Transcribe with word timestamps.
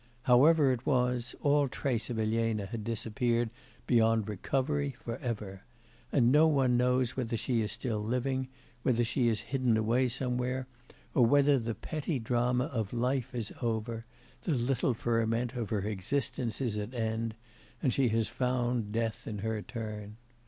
However 0.23 0.71
it 0.71 0.83
was, 0.83 1.35
all 1.41 1.67
trace 1.67 2.09
of 2.09 2.17
Elena 2.17 2.65
had 2.65 2.83
disappeared 2.83 3.51
beyond 3.85 4.27
recovery 4.27 4.95
for 4.99 5.17
ever; 5.17 5.61
and 6.11 6.31
no 6.31 6.47
one 6.47 6.75
knows 6.75 7.15
whether 7.15 7.37
she 7.37 7.61
is 7.61 7.71
still 7.71 8.03
living, 8.03 8.47
whether 8.81 9.03
she 9.03 9.27
is 9.27 9.41
hidden 9.41 9.77
away 9.77 10.07
somewhere, 10.07 10.65
or 11.13 11.23
whether 11.27 11.59
the 11.59 11.75
petty 11.75 12.17
drama 12.17 12.63
of 12.63 12.93
life 12.93 13.35
is 13.35 13.53
over 13.61 14.03
the 14.41 14.53
little 14.55 14.95
ferment 14.95 15.53
of 15.53 15.69
her 15.69 15.81
existence 15.81 16.61
is 16.61 16.79
at 16.79 16.95
an 16.95 16.95
end; 16.95 17.35
and 17.83 17.93
she 17.93 18.07
has 18.07 18.27
found 18.27 18.91
death 18.91 19.27
in 19.27 19.37
her 19.37 19.61
turn. 19.61 20.17